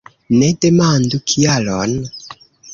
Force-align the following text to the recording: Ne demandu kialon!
Ne 0.37 0.47
demandu 0.65 1.21
kialon! 1.33 1.97